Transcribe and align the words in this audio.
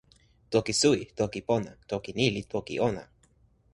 toki 0.53 0.73
suwi. 0.81 1.03
toki 1.19 1.39
pona. 1.47 1.71
toki 1.89 2.11
ni 2.17 2.25
li 2.35 2.41
toki 2.51 2.75
ona. 2.87 3.03